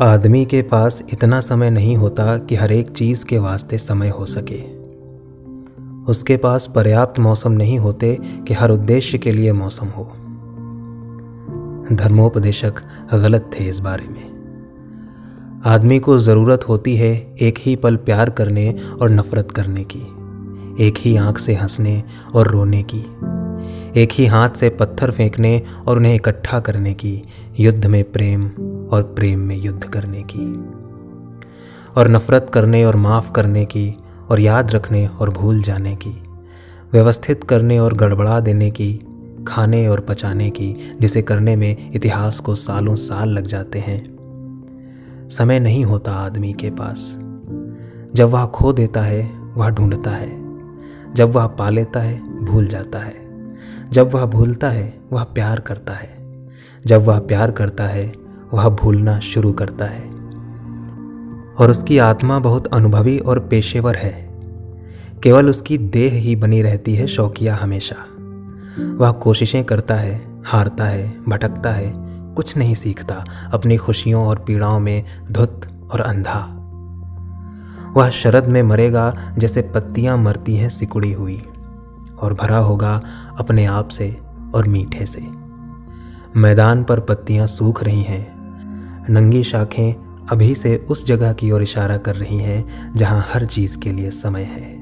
[0.00, 4.26] आदमी के पास इतना समय नहीं होता कि हर एक चीज़ के वास्ते समय हो
[4.26, 4.60] सके।
[6.12, 10.04] उसके पास पर्याप्त मौसम नहीं होते कि हर उद्देश्य के लिए मौसम हो।
[11.92, 12.74] धर्मोपदेशक
[13.14, 14.32] गलत थे इस बारे में।
[15.64, 20.02] आदमी को ज़रूरत होती है एक ही पल प्यार करने और नफ़रत करने की,
[20.86, 22.02] एक ही आँख से हंसने
[22.34, 23.00] और रोने की,
[24.02, 27.22] एक ही हाथ से पत्थर फेंकने और उन्हें इकट्ठा करने की,
[27.60, 28.50] युद्ध में प्रेम
[28.92, 30.54] और प्रेम में युद्ध करने की,
[31.96, 33.96] और नफ़रत करने और माफ़ करने की,
[34.30, 36.22] और याद रखने और भूल जाने की,
[36.92, 39.00] व्यवस्थित करने और गड़बड़ा देने की,
[39.48, 44.12] खाने और पचाने की, जिसे करने में इतिहास को सालों साल लग जाते हैं।
[45.30, 47.18] समय नहीं होता आदमी के पास।
[48.14, 50.42] जब वह खो देता है, वह ढूंढता है।
[51.14, 53.14] जब वह पा लेता है, भूल जाता है।
[53.90, 56.38] जब वह भूलता है, वह प्यार करता है।
[56.86, 58.21] जब वह प्यार करता है
[58.54, 60.12] वह भूलना शुरू करता है।
[61.58, 64.32] और उसकी आत्मा बहुत अनुभवी और पेशेवर है।
[65.22, 67.96] केवल उसकी देह ही बनी रहती है शौकिया हमेशा।
[68.94, 71.92] वह कोशिशें करता है, हारता है, भटकता है,
[72.34, 76.58] कुछ नहीं सीखता, अपनी खुशियों और पीड़ाओं में धुत और अंधा।
[77.96, 81.42] वह शरद में मरेगा जैसे पत्तियाँ मरती हैं सिकुड़ी हुई,
[82.20, 83.00] और भरा होगा
[83.38, 84.18] अपने आप से
[84.54, 85.26] और मीठे से।
[86.36, 88.31] मैदान पर पत्तियाँ सूख रही हैं
[89.10, 89.94] नंगी शाखें
[90.26, 94.10] अभी से उस जगह की ओर इशारा कर रही हैं जहाँ हर चीज़ के लिए
[94.10, 94.81] समय है।